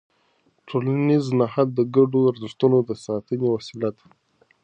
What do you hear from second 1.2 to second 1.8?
نهاد د